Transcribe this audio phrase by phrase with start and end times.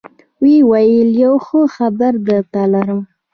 [0.41, 2.99] ويې ويل يو ښه خبرم درته لرم.